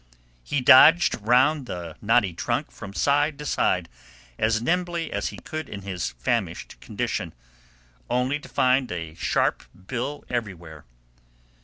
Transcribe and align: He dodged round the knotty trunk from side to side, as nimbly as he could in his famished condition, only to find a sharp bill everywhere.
He 0.43 0.61
dodged 0.61 1.15
round 1.21 1.67
the 1.67 1.95
knotty 2.01 2.33
trunk 2.33 2.71
from 2.71 2.91
side 2.91 3.37
to 3.37 3.45
side, 3.45 3.87
as 4.39 4.59
nimbly 4.59 5.11
as 5.13 5.27
he 5.27 5.37
could 5.37 5.69
in 5.69 5.83
his 5.83 6.09
famished 6.17 6.79
condition, 6.81 7.35
only 8.09 8.39
to 8.39 8.49
find 8.49 8.91
a 8.91 9.13
sharp 9.13 9.61
bill 9.85 10.25
everywhere. 10.27 10.85